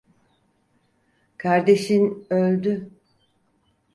[1.37, 2.89] Kardeşin öldü.